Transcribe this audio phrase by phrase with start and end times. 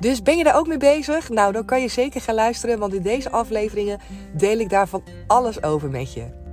[0.00, 1.28] Dus ben je daar ook mee bezig?
[1.28, 4.00] Nou, dan kan je zeker gaan luisteren, want in deze afleveringen
[4.36, 6.44] deel ik daarvan alles over met je.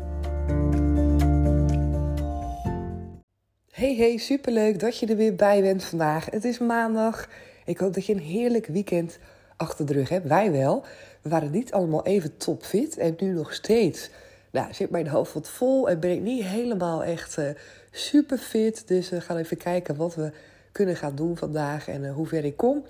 [3.71, 6.25] Hey, hey, superleuk dat je er weer bij bent vandaag.
[6.25, 7.29] Het is maandag.
[7.65, 9.19] Ik hoop dat je een heerlijk weekend
[9.57, 10.27] achter de rug hebt.
[10.27, 10.85] Wij wel.
[11.21, 14.09] We waren niet allemaal even topfit en nu nog steeds.
[14.51, 17.49] Nou, zit mijn hoofd wat vol en ben ik niet helemaal echt uh,
[17.91, 18.87] super fit.
[18.87, 20.31] Dus we gaan even kijken wat we
[20.71, 22.83] kunnen gaan doen vandaag en uh, hoe ver ik kom.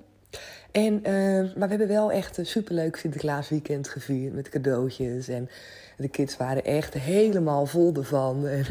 [0.72, 5.28] En, uh, maar we hebben wel echt een superleuk Sinterklaasweekend gevierd met cadeautjes.
[5.28, 5.50] En
[5.98, 8.48] de kids waren echt helemaal vol ervan.
[8.48, 8.66] En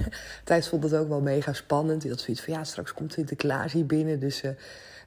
[0.44, 2.02] Thijs vond het ook wel mega spannend.
[2.02, 4.20] Hij had zoiets van, ja, straks komt Sinterklaas hier binnen.
[4.20, 4.50] Dus uh,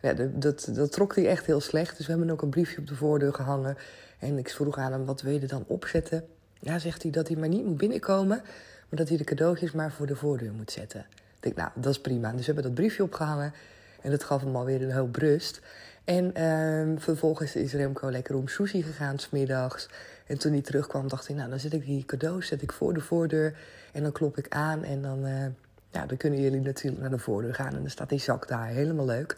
[0.02, 1.98] ja, dat, dat trok hij echt heel slecht.
[1.98, 3.78] Dus we hebben ook een briefje op de voordeur gehangen.
[4.20, 6.26] En ik vroeg aan hem, wat wil je dan opzetten?
[6.60, 8.42] Ja, zegt hij dat hij maar niet moet binnenkomen.
[8.90, 11.06] Maar dat hij de cadeautjes maar voor de voordeur moet zetten.
[11.36, 12.32] Ik denk, nou, dat is prima.
[12.32, 13.54] Dus we hebben dat briefje opgehangen.
[14.02, 15.62] En dat gaf hem alweer een hoop rust.
[16.06, 19.90] En uh, vervolgens is Remco lekker om sushi gegaan smiddags.
[20.28, 22.94] En toen hij terugkwam dacht hij, nou dan zet ik die cadeaus zet ik voor
[22.94, 23.58] de voordeur.
[23.94, 25.46] En dan klop ik aan en dan, uh,
[25.92, 27.74] ja, dan kunnen jullie natuurlijk naar de voordeur gaan.
[27.74, 29.38] En dan staat die zak daar, helemaal leuk.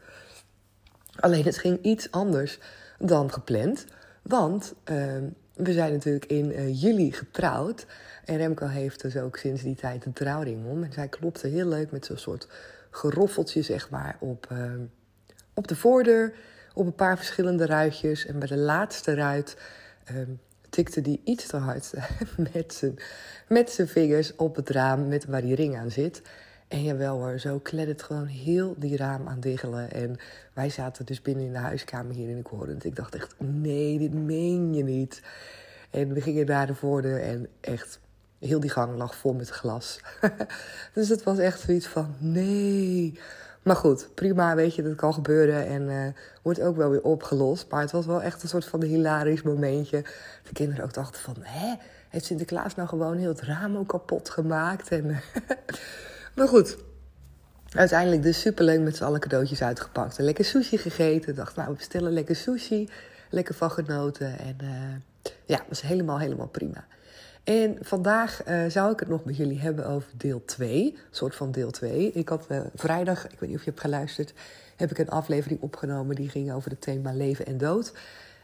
[1.20, 2.59] Alleen het ging iets anders
[3.00, 3.86] dan gepland.
[4.22, 4.98] Want uh,
[5.54, 7.86] we zijn natuurlijk in uh, juli getrouwd.
[8.26, 10.84] En Remco heeft dus ook sinds die tijd een trouwring om.
[10.84, 12.48] En zij klopte heel leuk met zo'n soort
[12.90, 14.81] geroffeltje, zeg maar, op, ehm,
[15.54, 16.34] op de voordeur
[16.78, 18.25] op een paar verschillende ruitjes.
[18.25, 19.58] En bij de laatste ruit
[20.11, 20.39] um,
[20.70, 21.94] tikte die iets te hard
[22.53, 23.00] met zijn,
[23.47, 26.22] met zijn vingers op het raam met waar die ring aan zit.
[26.68, 29.91] En jawel hoor, zo kleddert gewoon heel die raam aan diggelen.
[29.91, 30.16] En
[30.53, 33.97] wij zaten dus binnen in de huiskamer hier in de hoorde Ik dacht echt, nee,
[34.00, 35.22] dit meen je niet.
[35.90, 38.00] En we gingen naar de voordeur en echt,
[38.40, 40.00] heel die gang lag vol met glas.
[40.94, 43.19] dus het was echt zoiets van, nee...
[43.67, 46.07] Maar goed, prima, weet je, dat kan gebeuren en uh,
[46.41, 47.66] wordt ook wel weer opgelost.
[47.69, 50.01] Maar het was wel echt een soort van hilarisch momentje.
[50.44, 51.75] De kinderen ook dachten van, hè,
[52.09, 54.88] heeft Sinterklaas nou gewoon heel het raam ook kapot gemaakt?
[54.88, 55.05] En,
[56.35, 56.78] maar goed,
[57.69, 60.17] uiteindelijk dus superleuk met z'n allen cadeautjes uitgepakt.
[60.17, 61.35] En lekker sushi gegeten.
[61.35, 62.89] Dacht, nou, we bestellen lekker sushi.
[63.29, 64.39] Lekker van genoten.
[64.39, 66.85] En uh, ja, was helemaal, helemaal prima.
[67.47, 70.84] En vandaag uh, zou ik het nog met jullie hebben over deel 2.
[70.85, 72.12] Een soort van deel 2.
[72.12, 74.34] Ik had uh, vrijdag, ik weet niet of je hebt geluisterd,
[74.75, 77.94] heb ik een aflevering opgenomen die ging over het thema leven en dood.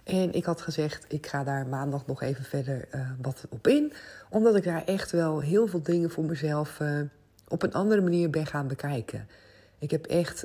[0.03, 3.94] En ik had gezegd, ik ga daar maandag nog even verder uh, wat op in.
[4.30, 6.80] Omdat ik daar echt wel heel veel dingen voor mezelf
[7.47, 9.28] op een andere manier ben gaan bekijken.
[9.80, 10.44] Ik heb echt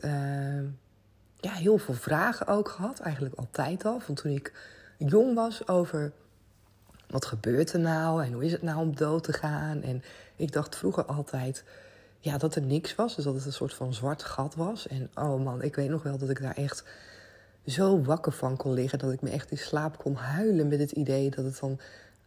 [1.37, 4.01] ja, heel veel vragen ook gehad, eigenlijk altijd al.
[4.01, 4.53] Van toen ik
[4.97, 6.13] jong was over
[7.09, 9.83] wat gebeurt er nou en hoe is het nou om dood te gaan?
[9.83, 10.03] En
[10.37, 11.65] ik dacht vroeger altijd
[12.21, 14.89] ja, dat er niks was, dus dat het een soort van zwart gat was.
[14.89, 16.85] En oh man, ik weet nog wel dat ik daar echt
[17.67, 20.91] zo wakker van kon liggen dat ik me echt in slaap kon huilen met het
[20.91, 21.81] idee dat het dan,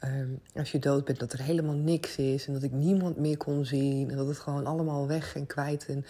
[0.03, 3.37] um, als je dood bent, dat er helemaal niks is en dat ik niemand meer
[3.37, 6.05] kon zien en dat het gewoon allemaal weg en kwijt en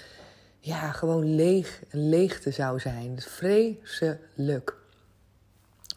[0.60, 3.22] ja, gewoon leeg, een leegte zou zijn.
[3.22, 4.76] Vreselijk.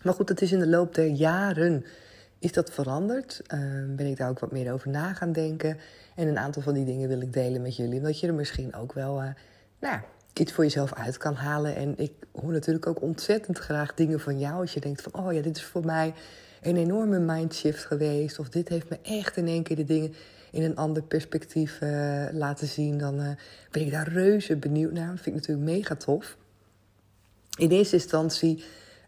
[0.02, 1.84] Maar goed, het is in de loop der jaren
[2.44, 3.42] is dat veranderd?
[3.54, 3.60] Uh,
[3.96, 5.78] ben ik daar ook wat meer over na gaan denken?
[6.14, 8.00] En een aantal van die dingen wil ik delen met jullie.
[8.00, 9.28] Dat je er misschien ook wel uh,
[9.80, 10.00] nou,
[10.34, 11.76] iets voor jezelf uit kan halen.
[11.76, 14.60] En ik hoor natuurlijk ook ontzettend graag dingen van jou.
[14.60, 16.14] Als je denkt van, oh ja, dit is voor mij
[16.62, 18.38] een enorme mindshift geweest.
[18.38, 20.14] Of dit heeft me echt in één keer de dingen
[20.50, 22.98] in een ander perspectief uh, laten zien.
[22.98, 23.28] Dan uh,
[23.70, 25.10] ben ik daar reuze benieuwd naar.
[25.10, 26.36] Dat vind ik natuurlijk mega tof.
[27.56, 28.64] In eerste instantie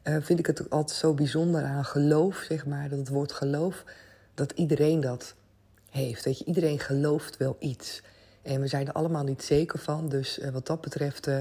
[0.09, 2.89] uh, vind ik het altijd zo bijzonder aan geloof, zeg maar.
[2.89, 3.85] Dat het woord geloof,
[4.35, 5.35] dat iedereen dat
[5.91, 6.25] heeft.
[6.25, 8.03] Dat je, iedereen gelooft wel iets.
[8.43, 10.09] En we zijn er allemaal niet zeker van.
[10.09, 11.39] Dus uh, wat dat betreft uh,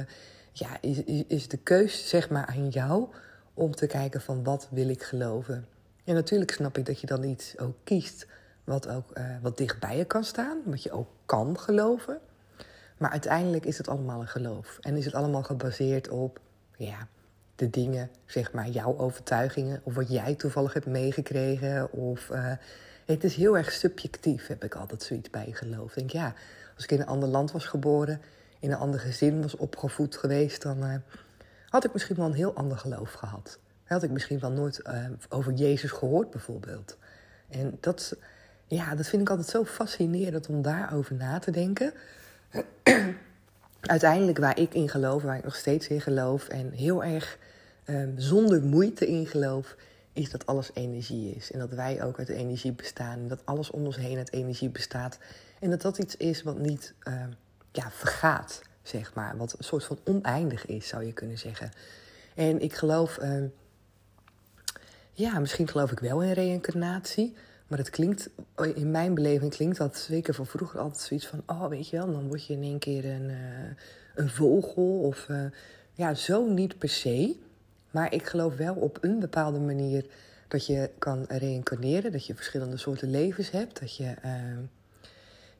[0.51, 3.07] ja, is, is de keus zeg maar aan jou
[3.53, 5.67] om te kijken van wat wil ik geloven.
[6.03, 8.27] En natuurlijk snap ik dat je dan iets ook kiest
[8.63, 10.57] wat ook wat dicht bij je kan staan.
[10.65, 12.19] Wat je ook kan geloven.
[12.97, 14.77] Maar uiteindelijk is het allemaal een geloof.
[14.81, 16.39] En is het allemaal gebaseerd op
[16.77, 17.07] ja,
[17.55, 21.91] de dingen, zeg maar, jouw overtuigingen, of wat jij toevallig hebt meegekregen.
[21.91, 22.51] Of uh,
[23.05, 25.89] het is heel erg subjectief, heb ik altijd zoiets bij geloof.
[25.89, 26.33] Ik denk, ja,
[26.75, 28.21] als ik in een ander land was geboren,
[28.59, 30.95] in een ander gezin was opgevoed geweest, dan uh,
[31.69, 33.59] had ik misschien wel een heel ander geloof gehad.
[33.83, 36.97] had ik misschien wel nooit uh, over Jezus gehoord, bijvoorbeeld.
[37.49, 38.15] En dat,
[38.67, 41.93] ja, dat vind ik altijd zo fascinerend om daarover na te denken.
[43.85, 47.37] Uiteindelijk waar ik in geloof, waar ik nog steeds in geloof en heel erg
[47.85, 49.75] um, zonder moeite in geloof,
[50.13, 51.51] is dat alles energie is.
[51.51, 53.19] En dat wij ook uit energie bestaan.
[53.19, 55.17] En dat alles om ons heen uit energie bestaat.
[55.59, 57.23] En dat dat iets is wat niet uh,
[57.71, 59.37] ja, vergaat, zeg maar.
[59.37, 61.71] Wat een soort van oneindig is, zou je kunnen zeggen.
[62.35, 63.43] En ik geloof, uh,
[65.11, 67.35] ja, misschien geloof ik wel in reïncarnatie.
[67.67, 68.29] Maar het klinkt,
[68.75, 71.43] in mijn beleving klinkt dat zeker van vroeger altijd zoiets van...
[71.45, 73.37] oh, weet je wel, dan word je in één keer een, uh,
[74.15, 75.27] een vogel of...
[75.29, 75.45] Uh,
[75.93, 77.35] ja, zo niet per se.
[77.91, 80.05] Maar ik geloof wel op een bepaalde manier
[80.47, 82.11] dat je kan reïncarneren.
[82.11, 83.79] Dat je verschillende soorten levens hebt.
[83.79, 84.31] Dat je uh,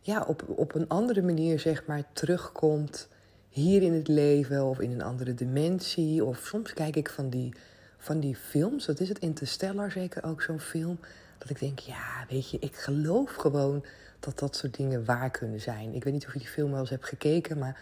[0.02, 3.08] ja, op, op een andere manier zeg maar terugkomt
[3.50, 6.24] hier in het leven of in een andere dimensie.
[6.24, 7.54] Of soms kijk ik van die,
[7.98, 11.00] van die films, wat is het, Interstellar zeker ook zo'n film.
[11.46, 13.86] Dat ik denk, ja, weet je, ik geloof gewoon
[14.20, 15.94] dat dat soort dingen waar kunnen zijn.
[15.94, 17.80] Ik weet niet of je die film wel eens hebt gekeken, maar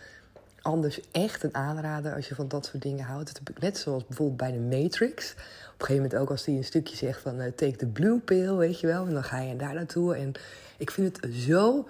[0.61, 3.41] anders echt een aanrader als je van dat soort dingen houdt.
[3.59, 5.31] Net zoals bijvoorbeeld bij de Matrix.
[5.31, 8.19] Op een gegeven moment ook als die een stukje zegt van uh, take the blue
[8.19, 9.05] pill, weet je wel.
[9.05, 10.15] En dan ga je daar naartoe.
[10.15, 10.31] En
[10.77, 11.87] ik vind het zo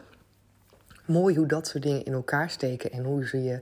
[1.05, 2.91] mooi hoe dat soort dingen in elkaar steken.
[2.91, 3.59] En hoe ze je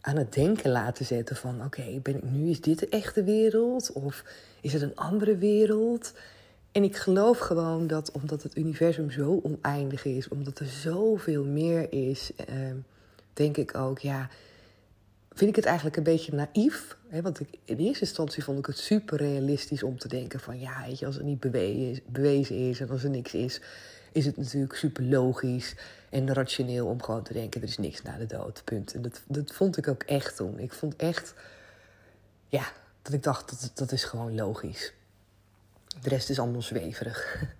[0.00, 1.64] aan het denken laten zetten van...
[1.64, 3.92] oké, ben ik nu, is dit de echte wereld?
[3.92, 4.24] Of
[4.60, 6.12] is het een andere wereld?
[6.76, 10.28] En ik geloof gewoon dat omdat het universum zo oneindig is...
[10.28, 12.30] omdat er zoveel meer is...
[12.50, 12.56] Uh,
[13.32, 14.28] denk ik ook, ja,
[15.32, 16.96] vind ik het eigenlijk een beetje naïef.
[17.08, 17.22] Hè?
[17.22, 20.60] Want ik, in eerste instantie vond ik het super realistisch om te denken van...
[20.60, 23.60] ja, weet je, als het niet bewezen is, bewezen is en als er niks is...
[24.12, 25.74] is het natuurlijk super logisch
[26.10, 27.62] en rationeel om gewoon te denken...
[27.62, 28.94] er is niks na de dood, punt.
[28.94, 30.58] En dat, dat vond ik ook echt toen.
[30.58, 31.34] Ik vond echt,
[32.48, 32.64] ja,
[33.02, 34.92] dat ik dacht, dat, dat is gewoon logisch.
[36.02, 37.44] De rest is allemaal zweverig.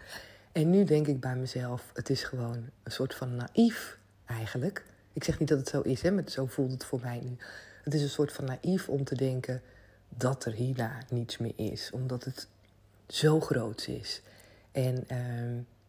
[0.53, 4.85] En nu denk ik bij mezelf, het is gewoon een soort van naïef eigenlijk...
[5.13, 7.37] Ik zeg niet dat het zo is, hè, maar zo voelt het voor mij nu.
[7.85, 9.63] Het is een soort van naïef om te denken
[10.09, 12.49] dat er hierna niets meer is, omdat het
[13.07, 14.23] zo groot is.
[14.73, 15.19] En uh,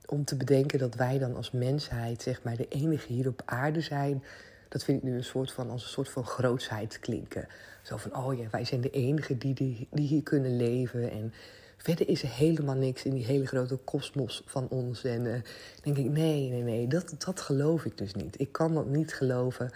[0.05, 3.81] om te bedenken dat wij dan als mensheid, zeg maar, de enige hier op aarde
[3.81, 4.23] zijn,
[4.69, 7.47] dat vind ik nu een soort van, als een soort van grootsheid klinken.
[7.81, 11.11] Zo van, oh ja, wij zijn de enige die, die, die hier kunnen leven.
[11.11, 11.33] En
[11.77, 15.03] Verder is er helemaal niks in die hele grote kosmos van ons.
[15.03, 15.33] En uh,
[15.81, 18.39] denk ik, nee, nee, nee, dat, dat geloof ik dus niet.
[18.39, 19.71] Ik kan dat niet geloven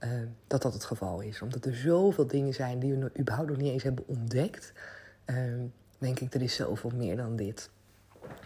[0.00, 0.10] uh,
[0.46, 1.42] dat dat het geval is.
[1.42, 4.72] Omdat er zoveel dingen zijn die we überhaupt nog niet eens hebben ontdekt.
[5.26, 5.36] Uh,
[5.98, 7.70] denk ik, er is zoveel meer dan dit.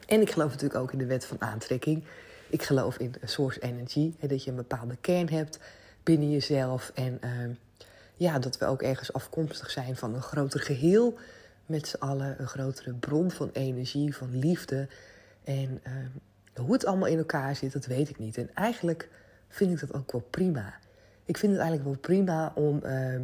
[0.07, 2.05] En ik geloof natuurlijk ook in de wet van aantrekking.
[2.51, 4.13] Ik geloof in source energy.
[4.19, 5.59] Hè, dat je een bepaalde kern hebt
[6.03, 6.93] binnen jezelf.
[6.95, 7.21] En
[8.17, 11.19] ja, dat we ook ergens afkomstig zijn van een groter geheel
[11.67, 14.89] met z'n allen een grotere bron van energie, van liefde.
[15.45, 15.93] En uh,
[16.65, 18.37] hoe het allemaal in elkaar zit, dat weet ik niet.
[18.37, 19.09] En eigenlijk
[19.49, 20.75] vind ik dat ook wel prima.
[21.25, 23.21] Ik vind het eigenlijk wel prima om, uh,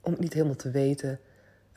[0.00, 1.18] om niet helemaal te weten.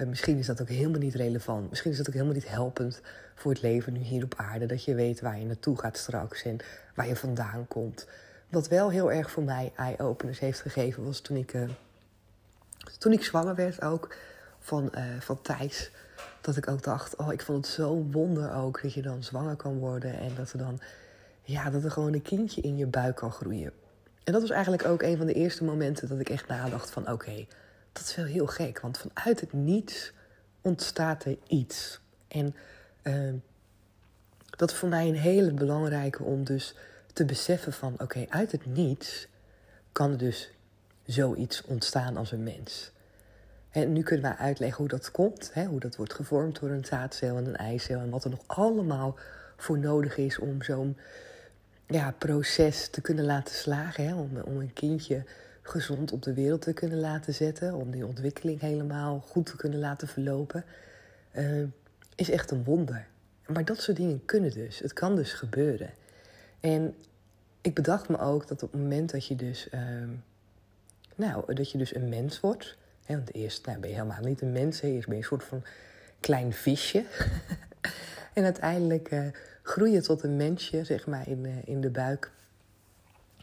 [0.08, 1.70] Misschien is dat ook helemaal niet relevant.
[1.70, 3.02] Misschien is dat ook helemaal niet helpend
[3.36, 4.66] voor het leven nu hier op aarde.
[4.66, 6.58] Dat je weet waar je naartoe gaat straks en
[6.96, 8.08] waar je vandaan komt.
[8.50, 11.56] Wat wel heel erg voor mij eye-openers heeft gegeven was toen ik,
[12.98, 14.16] toen ik zwanger werd ook
[14.64, 15.92] van, van Thijs
[16.42, 19.56] dat ik ook dacht, oh, ik vond het zo wonder ook dat je dan zwanger
[19.56, 20.80] kan worden en dat er dan,
[21.42, 23.72] ja, dat er gewoon een kindje in je buik kan groeien.
[24.24, 27.12] En dat was eigenlijk ook een van de eerste momenten dat ik echt nadacht van,
[27.12, 27.46] oké,
[27.92, 30.14] dat is wel heel gek, want vanuit het niets
[30.62, 32.00] ontstaat er iets.
[32.28, 32.56] En
[33.04, 33.34] uh,
[34.50, 36.76] dat is voor mij een hele belangrijke om dus
[37.14, 39.28] te beseffen van, oké, uit het niets
[39.92, 40.52] kan er dus
[41.06, 42.93] zoiets ontstaan als een mens.
[43.74, 46.86] En nu kunnen we uitleggen hoe dat komt, hè, hoe dat wordt gevormd door een
[46.86, 49.18] zaadcel en een eicel en wat er nog allemaal
[49.58, 50.98] voor nodig is om zo'n
[51.88, 54.08] ja, proces te kunnen laten slagen.
[54.08, 55.24] Hè, om, om een kindje
[55.62, 59.80] gezond op de wereld te kunnen laten zetten, om die ontwikkeling helemaal goed te kunnen
[59.80, 60.66] laten verlopen,
[61.36, 61.64] uh,
[62.16, 63.08] is echt een wonder.
[63.48, 64.80] Maar dat soort dingen kunnen dus.
[64.80, 65.90] Het kan dus gebeuren.
[66.60, 66.96] En
[67.62, 69.82] ik bedacht me ook dat op het moment dat je dus, uh,
[71.16, 74.52] nou, dat je dus een mens wordt, want eerst nou, ben je helemaal niet een
[74.52, 74.82] mens.
[74.82, 75.64] Eerst ben je een soort van
[76.20, 77.06] klein visje.
[78.34, 79.28] en uiteindelijk uh,
[79.62, 82.32] groei je tot een mensje, zeg maar, in, uh, in de buik.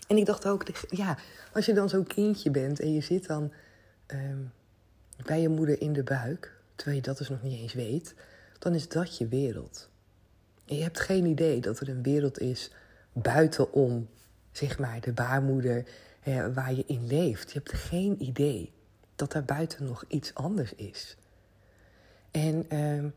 [0.08, 1.18] En ik dacht ook, ja,
[1.52, 3.52] als je dan zo'n kindje bent en je zit dan
[4.06, 4.52] um,
[5.24, 8.14] bij je moeder in de buik, terwijl je dat dus nog niet eens weet,
[8.58, 9.88] dan is dat je wereld.
[10.64, 12.72] Je hebt geen idee dat er een wereld is
[13.12, 14.08] buitenom,
[14.52, 15.84] zeg maar, de baarmoeder
[16.22, 17.52] eh, waar je in leeft.
[17.52, 18.72] Je hebt geen idee
[19.20, 21.16] dat daar buiten nog iets anders is.
[22.30, 23.08] En ehm,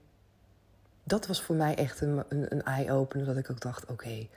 [1.03, 3.25] dat was voor mij echt een, een, een eye-opener.
[3.25, 4.27] Dat ik ook dacht: oké,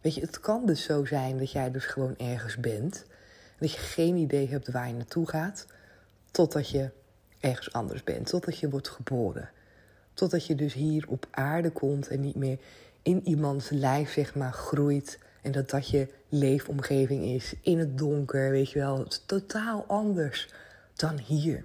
[0.00, 3.04] weet je, het kan dus zo zijn dat jij dus gewoon ergens bent.
[3.58, 5.66] Dat je geen idee hebt waar je naartoe gaat.
[6.30, 6.90] Totdat je
[7.40, 8.26] ergens anders bent.
[8.26, 9.50] Totdat je wordt geboren.
[10.14, 12.58] Totdat je dus hier op aarde komt en niet meer
[13.02, 15.18] in iemands lijf, zeg maar, groeit.
[15.42, 17.54] En dat dat je leefomgeving is.
[17.62, 18.98] In het donker, weet je wel.
[18.98, 20.48] Het is totaal anders
[20.98, 21.64] dan hier.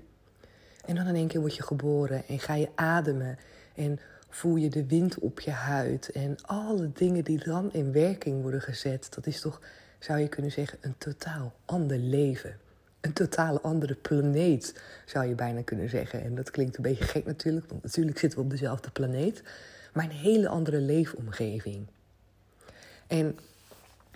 [0.85, 3.37] En dan in één keer word je geboren en ga je ademen.
[3.75, 3.99] En
[4.29, 6.11] voel je de wind op je huid.
[6.11, 9.07] En alle dingen die dan in werking worden gezet.
[9.15, 9.61] Dat is toch,
[9.99, 12.57] zou je kunnen zeggen, een totaal ander leven.
[13.01, 16.23] Een totaal andere planeet, zou je bijna kunnen zeggen.
[16.23, 19.43] En dat klinkt een beetje gek natuurlijk, want natuurlijk zitten we op dezelfde planeet.
[19.93, 21.87] Maar een hele andere leefomgeving.
[23.07, 23.39] En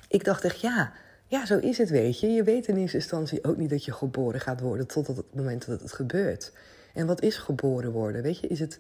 [0.07, 0.93] ik dacht echt, ja,
[1.27, 2.27] ja, zo is het, weet je.
[2.27, 5.65] Je weet in eerste instantie ook niet dat je geboren gaat worden tot het moment
[5.65, 6.51] dat het gebeurt.
[6.93, 8.22] En wat is geboren worden?
[8.22, 8.79] Weet je, is het.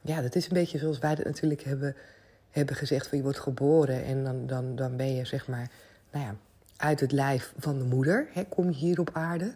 [0.00, 1.96] Ja, dat is een beetje zoals wij het natuurlijk hebben,
[2.50, 5.70] hebben gezegd: van je wordt geboren en dan, dan, dan ben je zeg maar,
[6.10, 6.36] nou ja,
[6.76, 9.54] uit het lijf van de moeder, hè, kom je hier op aarde.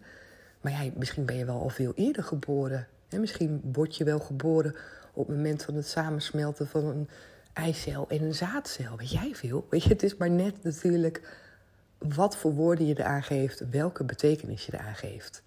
[0.60, 2.86] Maar ja, misschien ben je wel al veel eerder geboren.
[3.08, 4.74] En misschien word je wel geboren
[5.12, 7.08] op het moment van het samensmelten van een
[7.52, 8.96] eicel en een zaadcel.
[8.96, 9.66] Weet jij veel?
[9.70, 11.45] Weet je, het is maar net natuurlijk
[11.98, 15.42] wat voor woorden je eraan geeft, welke betekenis je eraan geeft.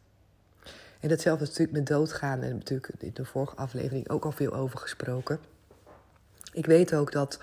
[1.00, 2.42] En datzelfde is natuurlijk met doodgaan.
[2.42, 5.40] En natuurlijk in de vorige aflevering ook al veel over gesproken.
[6.54, 7.40] Ik weet ook dat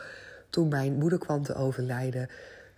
[0.51, 2.29] toen mijn moeder kwam te overlijden,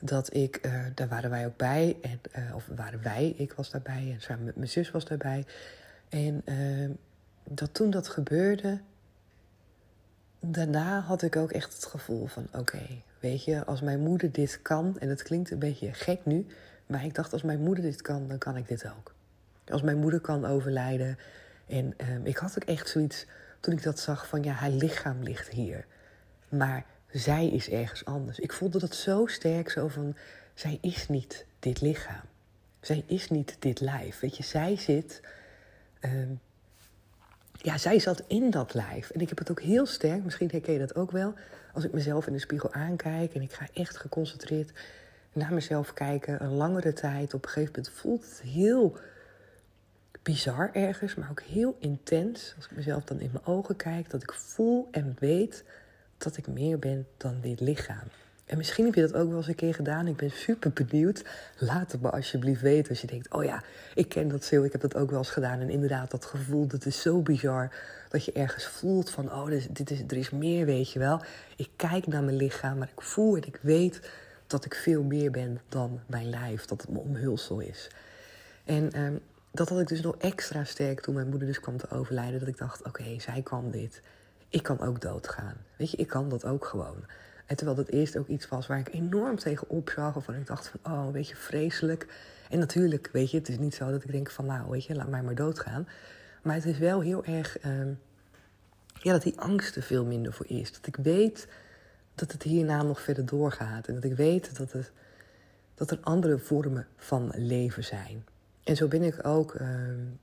[0.01, 1.97] dat ik, uh, daar waren wij ook bij.
[2.03, 5.45] En, uh, of waren wij, ik was daarbij en samen met mijn zus was daarbij.
[6.09, 6.91] En uh,
[7.45, 8.81] dat toen dat gebeurde,
[10.41, 12.83] daarna had ik ook echt het gevoel van: oké,
[13.21, 16.47] weet je, als mijn moeder dit kan, en het klinkt een beetje gek nu,
[16.87, 19.15] maar ik dacht: als mijn moeder dit kan, dan kan ik dit ook.
[19.69, 21.19] Als mijn moeder kan overlijden.
[21.67, 23.27] En um, ik had ook echt zoiets
[23.61, 25.87] toen ik dat zag: van ja, haar lichaam ligt hier.
[26.49, 28.39] Maar zij is ergens anders.
[28.39, 30.17] Ik voelde dat zo sterk, zo van:
[30.55, 32.25] zij is niet dit lichaam.
[32.81, 34.21] Zij is niet dit lijf.
[34.21, 35.21] Weet je, zij zit.
[36.01, 36.41] Um,
[37.63, 39.11] ja, zij zat in dat lijf.
[39.11, 41.35] En ik heb het ook heel sterk, misschien herken je dat ook wel,
[41.73, 44.73] als ik mezelf in de spiegel aankijk en ik ga echt geconcentreerd
[45.33, 47.35] naar mezelf kijken, een langere tijd.
[47.35, 48.99] Op een gegeven moment voelt het heel
[50.23, 52.53] bizar ergens, maar ook heel intens.
[52.57, 55.65] Als ik mezelf dan in mijn ogen kijk, dat ik voel en weet
[56.19, 58.09] dat ik meer ben dan dit lichaam.
[58.49, 60.07] En misschien heb je dat ook wel eens een keer gedaan.
[60.07, 61.25] Ik ben super benieuwd.
[61.59, 63.63] Laat het me alsjeblieft weten als je denkt: oh ja,
[63.95, 64.65] ik ken dat veel.
[64.65, 65.61] Ik heb dat ook wel eens gedaan.
[65.61, 67.71] En inderdaad, dat gevoel, dat is zo bizar.
[68.09, 71.23] Dat je ergens voelt van: oh, dit is, er is meer, weet je wel.
[71.57, 74.01] Ik kijk naar mijn lichaam, maar ik voel en ik weet
[74.47, 76.65] dat ik veel meer ben dan mijn lijf.
[76.65, 77.91] Dat het mijn omhulsel is.
[78.65, 79.15] En ehm,
[79.51, 82.39] dat had ik dus nog extra sterk toen mijn moeder dus kwam te overlijden.
[82.39, 84.03] Dat ik dacht: oké, zij kan dit.
[84.49, 85.57] Ik kan ook doodgaan.
[85.77, 87.05] Weet je, ik kan dat ook gewoon.
[87.49, 90.17] En terwijl dat eerst ook iets was waar ik enorm tegen opzag.
[90.17, 92.07] Of waar ik dacht van, oh, weet je, vreselijk.
[92.51, 94.95] En natuurlijk, weet je, het is niet zo dat ik denk van, nou, weet je,
[94.95, 95.89] laat mij maar doodgaan.
[96.43, 97.87] Maar het is wel heel erg, uh,
[98.93, 100.73] ja, dat die angst er veel minder voor is.
[100.73, 101.49] Dat ik weet
[102.15, 103.89] dat het hierna nog verder doorgaat.
[103.89, 104.93] En dat ik weet dat, het,
[105.75, 108.25] dat er andere vormen van leven zijn.
[108.65, 110.19] En zo ben ik ook een,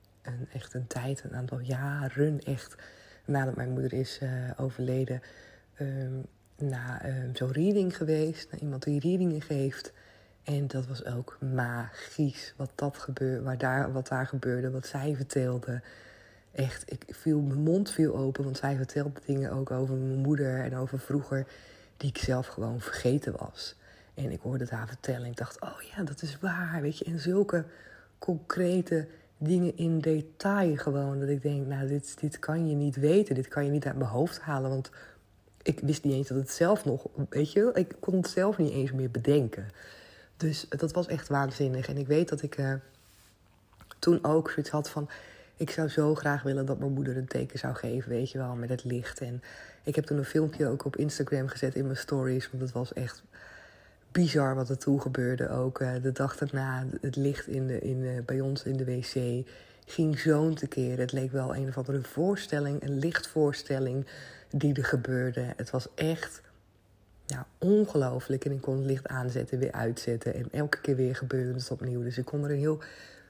[0.52, 2.74] echt een tijd, een aantal jaren echt,
[3.24, 5.22] nadat mijn moeder is uh, overleden...
[5.74, 6.18] Ehm,
[6.58, 9.92] naar um, zo'n reading geweest, naar iemand die readingen geeft.
[10.42, 15.14] En dat was ook magisch wat, dat gebeurde, waar daar, wat daar gebeurde, wat zij
[15.16, 15.82] vertelde.
[16.52, 20.60] Echt, ik viel, mijn mond viel open, want zij vertelde dingen ook over mijn moeder
[20.60, 21.46] en over vroeger,
[21.96, 23.76] die ik zelf gewoon vergeten was.
[24.14, 27.04] En ik hoorde haar vertellen en ik dacht, oh ja, dat is waar, weet je.
[27.04, 27.64] En zulke
[28.18, 29.06] concrete
[29.38, 33.48] dingen in detail gewoon, dat ik denk, nou, dit, dit kan je niet weten, dit
[33.48, 34.90] kan je niet uit mijn hoofd halen, want
[35.66, 38.72] ik wist niet eens dat het zelf nog, weet je, ik kon het zelf niet
[38.72, 39.68] eens meer bedenken.
[40.36, 41.88] Dus dat was echt waanzinnig.
[41.88, 42.72] En ik weet dat ik uh,
[43.98, 45.08] toen ook zoiets had van,
[45.56, 48.54] ik zou zo graag willen dat mijn moeder een teken zou geven, weet je wel,
[48.54, 49.20] met het licht.
[49.20, 49.42] En
[49.82, 52.92] ik heb toen een filmpje ook op Instagram gezet in mijn stories, want het was
[52.92, 53.22] echt
[54.12, 55.80] bizar wat er toen gebeurde ook.
[55.80, 59.46] Uh, de dag daarna, het licht in de, in, uh, bij ons in de wc
[59.86, 60.98] ging zo'n tekeer.
[60.98, 64.06] Het leek wel een of andere voorstelling, een lichtvoorstelling
[64.50, 65.52] die er gebeurde.
[65.56, 66.42] Het was echt
[67.26, 68.44] ja, ongelooflijk.
[68.44, 70.34] En ik kon het licht aanzetten, weer uitzetten.
[70.34, 72.02] En elke keer weer gebeurde het opnieuw.
[72.02, 72.82] Dus ik kon er een heel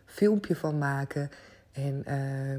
[0.05, 1.31] filmpje van maken.
[1.73, 2.57] En uh,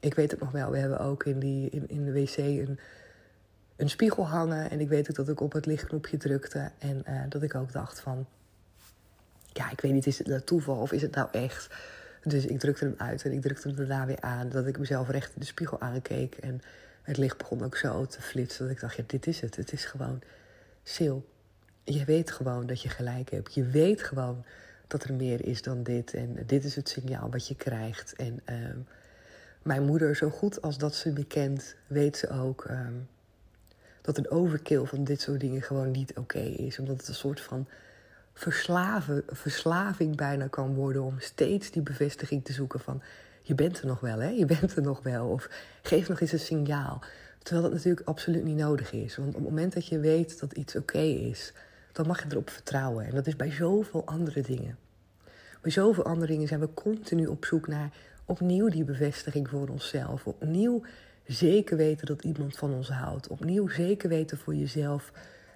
[0.00, 2.78] ik weet het nog wel, we hebben ook in, die, in, in de wc een,
[3.76, 4.70] een spiegel hangen.
[4.70, 6.70] En ik weet ook dat ik op het lichtknopje drukte.
[6.78, 8.26] En uh, dat ik ook dacht van...
[9.52, 11.74] Ja, ik weet niet, is het nou toeval of is het nou echt?
[12.22, 14.48] Dus ik drukte hem uit en ik drukte hem daarna weer aan.
[14.48, 16.34] Dat ik mezelf recht in de spiegel aankeek.
[16.34, 16.60] En
[17.08, 19.56] Het licht begon ook zo te flitsen dat ik dacht, ja, dit is het.
[19.56, 20.20] Het is gewoon
[20.94, 21.18] Sil.
[21.84, 23.54] Je weet gewoon dat je gelijk hebt.
[23.54, 24.44] Je weet gewoon
[24.86, 26.14] dat er meer is dan dit.
[26.14, 28.14] En dit is het signaal wat je krijgt.
[28.16, 28.78] En ehm,
[29.62, 32.94] mijn moeder, zo goed als dat ze me kent, weet ze ook ehm,
[34.00, 36.78] dat een overkill van dit soort dingen gewoon niet oké is.
[36.78, 37.68] Omdat het een soort van
[38.32, 43.02] verslaven, verslaving bijna kan worden om steeds die bevestiging te zoeken van
[43.48, 44.28] je bent er nog wel, hè?
[44.28, 45.28] Je bent er nog wel.
[45.28, 45.48] Of
[45.82, 47.02] geef nog eens een signaal.
[47.38, 49.16] Terwijl dat natuurlijk absoluut niet nodig is.
[49.16, 51.52] Want op het moment dat je weet dat iets oké is,
[51.92, 53.06] dan mag je erop vertrouwen.
[53.06, 54.78] En dat is bij zoveel andere dingen.
[55.60, 57.90] Bij zoveel andere dingen zijn we continu op zoek naar
[58.24, 60.26] opnieuw die bevestiging voor onszelf.
[60.26, 60.82] Opnieuw
[61.26, 63.28] zeker weten dat iemand van ons houdt.
[63.28, 65.12] Opnieuw zeker weten voor jezelf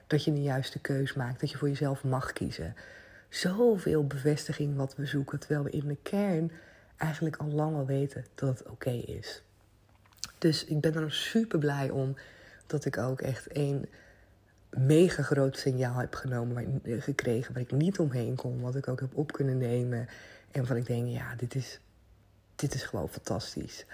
[0.07, 1.41] dat je een juiste keus maakt.
[1.41, 2.75] Dat je voor jezelf mag kiezen.
[3.29, 6.53] Zoveel bevestiging wat we zoeken, terwijl we in de kern
[6.97, 9.43] eigenlijk al lang al weten dat het oké is.
[10.39, 12.17] Dus ik ben er super blij om
[12.67, 13.89] dat ik ook echt een
[14.71, 18.89] mega groot signaal heb genomen, waar eh, gekregen, waar ik niet omheen kon, wat ik
[18.89, 20.09] ook heb op kunnen nemen.
[20.51, 21.81] En van ik denk, ja, dit is,
[22.55, 23.87] dit is gewoon fantastisch.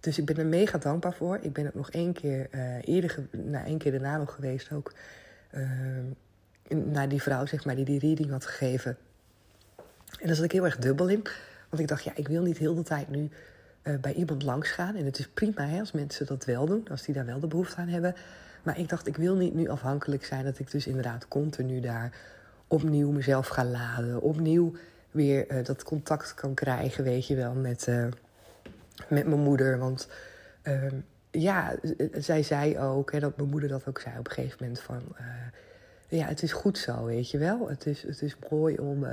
[0.00, 1.38] Dus ik ben er mega dankbaar voor.
[1.40, 4.92] Ik ben ook nog één keer uh, eerder, nou, één keer daarna nog geweest ook.
[5.54, 5.68] Uh,
[6.68, 8.96] naar die vrouw, zeg maar, die die reading had gegeven.
[10.20, 11.22] En daar zat ik heel erg dubbel in.
[11.72, 13.30] Want ik dacht, ja, ik wil niet heel de tijd nu
[13.82, 14.96] uh, bij iemand langs gaan.
[14.96, 17.46] En het is prima hè, als mensen dat wel doen, als die daar wel de
[17.46, 18.14] behoefte aan hebben.
[18.62, 22.12] Maar ik dacht, ik wil niet nu afhankelijk zijn dat ik dus inderdaad continu daar
[22.66, 24.20] opnieuw mezelf ga laden.
[24.20, 24.72] Opnieuw
[25.10, 28.06] weer uh, dat contact kan krijgen, weet je wel, met, uh,
[29.08, 29.78] met mijn moeder.
[29.78, 30.08] Want
[30.64, 30.92] uh,
[31.30, 31.74] ja,
[32.12, 35.02] zij zei ook, hè, dat mijn moeder dat ook zei op een gegeven moment van...
[36.08, 37.68] ja, het is goed zo, weet je wel.
[37.68, 39.06] Het is, het is mooi om,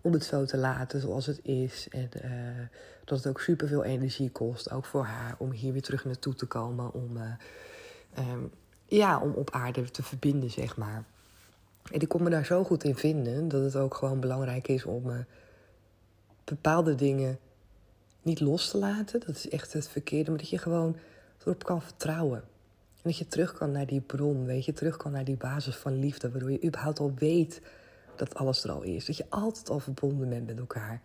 [0.00, 1.88] om het zo te laten zoals het is.
[1.90, 2.10] En
[3.04, 6.46] dat het ook superveel energie kost, ook voor haar, om hier weer terug naartoe te
[6.46, 6.92] komen.
[6.92, 7.16] Om,
[8.18, 8.50] um,
[8.86, 11.04] ja, om op aarde te verbinden, zeg maar.
[11.92, 14.84] En ik kon me daar zo goed in vinden dat het ook gewoon belangrijk is
[14.84, 15.18] om uh,
[16.44, 17.38] bepaalde dingen
[18.22, 19.20] niet los te laten.
[19.26, 20.96] Dat is echt het verkeerde, maar dat je gewoon
[21.40, 22.38] erop kan vertrouwen.
[22.94, 25.76] En dat je terug kan naar die bron, weet je, terug kan naar die basis
[25.76, 27.60] van liefde, waardoor je überhaupt al weet
[28.18, 29.04] dat alles er al is.
[29.04, 31.02] Dat je altijd al verbonden bent met elkaar.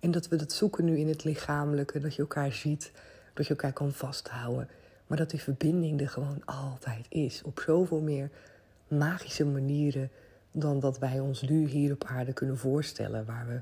[0.00, 2.92] En dat we dat zoeken nu in het lichamelijke, dat je elkaar ziet,
[3.34, 4.68] dat je elkaar kan vasthouden.
[5.06, 7.42] Maar dat die verbinding er gewoon altijd is.
[7.42, 8.30] Op zoveel meer
[8.88, 10.10] magische manieren
[10.52, 13.24] dan dat wij ons nu hier op aarde kunnen voorstellen.
[13.24, 13.60] Waar we,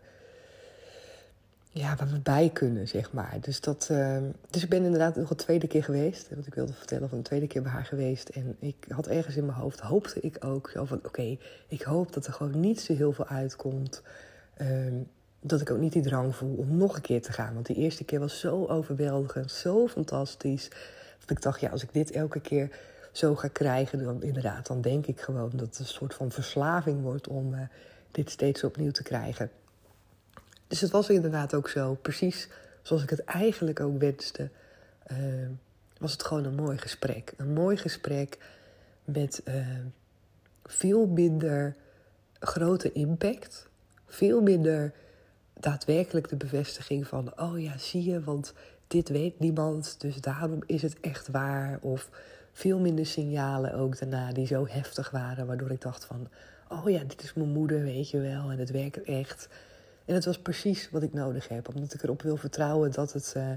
[1.73, 3.37] ja, waar we bij kunnen, zeg maar.
[3.41, 4.17] Dus, dat, uh,
[4.51, 6.29] dus ik ben inderdaad nog een tweede keer geweest.
[6.35, 8.29] Wat ik wilde vertellen, van een tweede keer bij haar geweest.
[8.29, 11.01] En ik had ergens in mijn hoofd, hoopte ik ook zo van...
[11.03, 11.37] oké,
[11.69, 14.03] ik hoop dat er gewoon niet zo heel veel uitkomt...
[14.61, 14.69] Uh,
[15.43, 17.55] dat ik ook niet die drang voel om nog een keer te gaan.
[17.55, 20.69] Want die eerste keer was zo overweldigend, zo fantastisch.
[21.21, 22.71] Dat ik dacht, ja, als ik dit elke keer
[23.13, 27.03] zo ga krijgen, dan inderdaad, dan denk ik gewoon dat het een soort van verslaving
[27.03, 27.61] wordt om uh,
[28.11, 29.51] dit steeds opnieuw te krijgen.
[30.73, 32.49] Dus het was inderdaad ook zo, precies
[32.83, 34.51] zoals ik het eigenlijk ook wenste,
[35.11, 35.19] uh,
[35.99, 37.33] was het gewoon een mooi gesprek.
[37.37, 38.39] Een mooi gesprek
[39.05, 39.67] met uh,
[40.65, 41.77] veel minder
[42.41, 43.69] grote impact,
[44.07, 44.93] veel minder
[45.61, 48.53] daadwerkelijk de bevestiging van, oh ja, zie je, want
[48.87, 51.79] dit weet niemand, dus daarom is het echt waar.
[51.81, 52.11] Of
[52.53, 56.29] veel minder signalen ook daarna die zo heftig waren, waardoor ik dacht van,
[56.69, 59.49] oh ja, dit is mijn moeder, weet je wel, en het werkt echt.
[60.05, 63.35] En het was precies wat ik nodig heb, omdat ik erop wil vertrouwen dat het,
[63.37, 63.53] uh,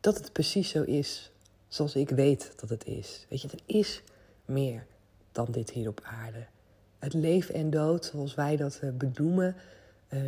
[0.00, 1.32] dat het precies zo is
[1.68, 3.26] zoals ik weet dat het is.
[3.28, 4.02] Weet je, er is
[4.44, 4.86] meer
[5.32, 6.46] dan dit hier op aarde.
[6.98, 9.56] Het leven en dood, zoals wij dat uh, benoemen,
[10.08, 10.20] uh,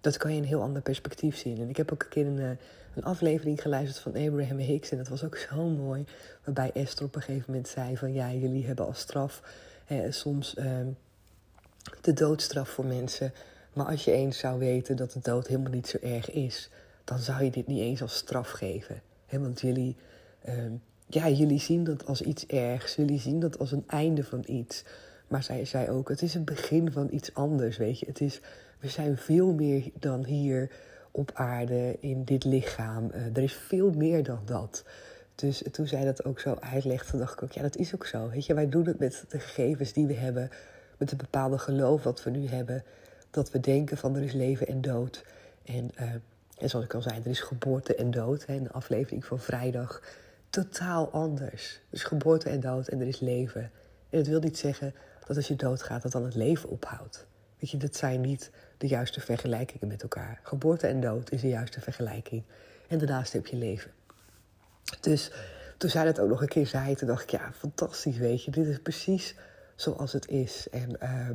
[0.00, 1.58] dat kan je een heel ander perspectief zien.
[1.58, 2.50] En ik heb ook een keer een, eh,
[2.94, 4.90] een aflevering geluisterd van Abraham Hicks.
[4.90, 6.04] En dat was ook zo mooi.
[6.44, 8.12] Waarbij Esther op een gegeven moment zei van...
[8.12, 9.42] ja, jullie hebben als straf
[10.08, 10.66] soms uh,
[12.00, 13.32] de doodstraf voor mensen.
[13.78, 16.70] Maar als je eens zou weten dat de dood helemaal niet zo erg is...
[17.04, 19.02] dan zou je dit niet eens als straf geven.
[19.30, 19.96] Want jullie,
[20.48, 20.54] uh,
[21.06, 22.94] ja, jullie zien dat als iets ergs.
[22.94, 24.84] Jullie zien dat als een einde van iets.
[25.28, 28.06] Maar zij zei ook, het is een begin van iets anders, weet je.
[28.06, 28.40] Het is
[28.80, 30.70] we zijn veel meer dan hier
[31.10, 33.10] op aarde in dit lichaam.
[33.14, 34.84] Uh, er is veel meer dan dat.
[35.34, 38.30] Dus toen zij dat ook zo uitlegde, dacht ik ook, ja, dat is ook zo.
[38.30, 40.50] Weet je, wij doen het met de gegevens die we hebben,
[40.96, 42.84] met een bepaalde geloof wat we nu hebben.
[43.30, 45.24] Dat we denken van er is leven en dood.
[45.64, 46.12] En, uh,
[46.58, 48.44] en zoals ik al zei, er is geboorte en dood.
[48.44, 50.02] In de aflevering van vrijdag.
[50.50, 51.80] Totaal anders.
[51.90, 53.70] Dus geboorte en dood en er is leven.
[54.10, 54.94] En het wil niet zeggen
[55.26, 57.26] dat als je doodgaat, dat dan het leven ophoudt.
[57.58, 60.40] Weet je, dat zijn niet de juiste vergelijkingen met elkaar.
[60.42, 62.42] Geboorte en dood is de juiste vergelijking.
[62.88, 63.90] En daarnaast heb je leven.
[65.00, 65.30] Dus
[65.76, 68.50] toen zij dat ook nog een keer zei, toen dacht ik, ja, fantastisch, weet je.
[68.50, 69.34] Dit is precies
[69.76, 70.66] zoals het is.
[70.70, 71.28] En uh,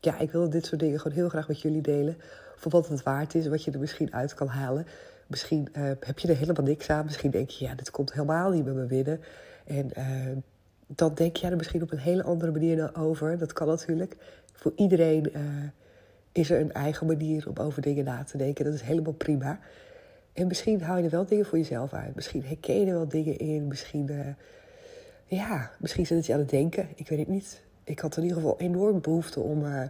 [0.00, 2.16] ja, ik wil dit soort dingen gewoon heel graag met jullie delen.
[2.56, 4.86] Voor wat het waard is, wat je er misschien uit kan halen.
[5.26, 7.04] Misschien uh, heb je er helemaal niks aan.
[7.04, 9.20] Misschien denk je, ja, dit komt helemaal niet bij me binnen.
[9.66, 10.36] En uh,
[10.86, 13.38] dan denk je er misschien op een hele andere manier over.
[13.38, 14.16] Dat kan natuurlijk.
[14.52, 15.32] Voor iedereen
[16.32, 18.64] is er een eigen manier om over dingen na te denken.
[18.64, 19.60] Dat is helemaal prima.
[20.32, 22.14] En misschien hou je er wel dingen voor jezelf uit.
[22.14, 23.68] Misschien herken je er wel dingen in.
[23.68, 24.36] Misschien,
[25.26, 26.88] ja, misschien zit het je aan het denken.
[26.94, 27.62] Ik weet het niet.
[27.88, 29.82] Ik had in ieder geval enorm behoefte om, uh,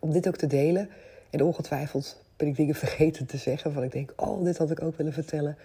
[0.00, 0.90] om dit ook te delen.
[1.30, 3.72] En ongetwijfeld ben ik dingen vergeten te zeggen.
[3.72, 5.56] Van ik denk, oh, dit had ik ook willen vertellen.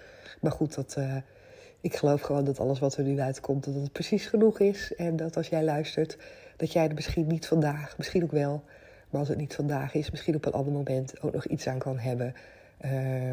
[0.42, 1.16] Maar goed, dat, uh,
[1.82, 4.96] ik geloof gewoon dat alles wat er nu uitkomt, dat het precies genoeg is.
[4.96, 6.18] En dat als jij luistert,
[6.58, 8.64] dat jij er misschien niet vandaag, misschien ook wel...
[9.10, 11.80] maar als het niet vandaag is, misschien op een ander moment ook nog iets aan
[11.80, 12.36] kan hebben...
[12.86, 13.30] Uh,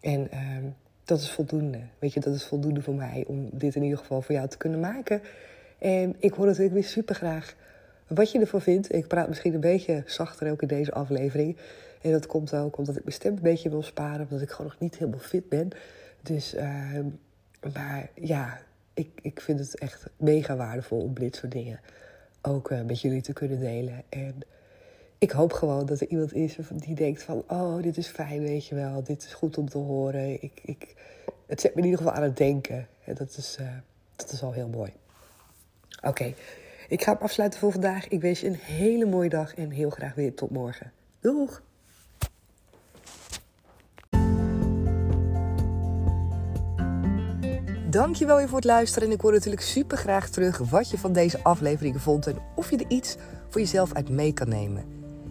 [0.00, 0.70] en uh,
[1.04, 1.80] dat is voldoende.
[1.98, 4.56] Weet je, dat is voldoende voor mij om dit in ieder geval voor jou te
[4.56, 5.20] kunnen maken.
[5.78, 7.54] En ik hoor natuurlijk weer super graag
[8.06, 8.94] wat je ervan vindt.
[8.94, 11.56] Ik praat misschien een beetje zachter ook in deze aflevering.
[12.02, 14.70] En dat komt ook omdat ik mijn stem een beetje wil sparen, omdat ik gewoon
[14.70, 15.68] nog niet helemaal fit ben.
[16.22, 16.98] Dus, uh,
[17.74, 18.58] maar ja,
[18.94, 21.80] ik, ik vind het echt mega waardevol om dit soort dingen
[22.42, 24.02] ook uh, met jullie te kunnen delen.
[24.08, 24.34] En
[25.18, 27.44] ik hoop gewoon dat er iemand is die denkt van...
[27.48, 29.02] oh, dit is fijn, weet je wel.
[29.02, 30.42] Dit is goed om te horen.
[30.42, 30.94] Ik, ik,
[31.46, 32.86] het zet me in ieder geval aan het denken.
[33.04, 33.66] En dat is, uh,
[34.16, 34.92] dat is al heel mooi.
[36.02, 36.34] Oké,
[36.88, 38.08] ik ga hem afsluiten voor vandaag.
[38.08, 40.92] Ik wens je een hele mooie dag en heel graag weer tot morgen.
[41.20, 41.62] Doeg!
[47.90, 49.08] Dankjewel weer voor het luisteren.
[49.08, 52.26] En ik hoor natuurlijk super graag terug wat je van deze aflevering vond.
[52.26, 53.16] En of je er iets
[53.48, 54.84] voor jezelf uit mee kan nemen.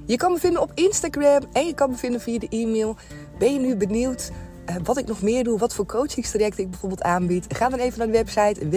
[0.06, 2.96] Je kan me vinden op Instagram en je kan me vinden via de e-mail.
[3.40, 4.32] Ben je nu benieuwd
[4.70, 7.46] uh, wat ik nog meer doe, wat voor coachingstrajecten ik bijvoorbeeld aanbied?
[7.56, 8.70] Ga dan even naar de website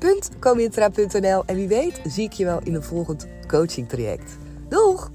[0.00, 4.36] www.comintra.nl en wie weet zie ik je wel in een volgend coaching traject.
[4.68, 5.10] Doeg!